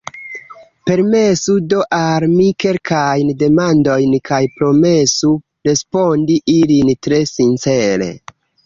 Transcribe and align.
Permesu 0.89 1.57
do 1.73 1.81
al 1.97 2.25
mi 2.31 2.47
kelkajn 2.65 3.31
demandojn 3.43 4.19
kaj 4.33 4.43
promesu 4.57 5.33
respondi 5.71 6.43
ilin 6.61 6.95
tre 7.09 7.25
sincere. 7.39 8.15